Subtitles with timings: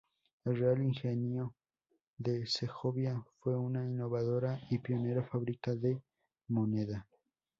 [0.45, 1.53] El Real Ingenio
[2.17, 6.01] de Segovia fue una innovadora y pionera fábrica de
[6.47, 7.07] moneda.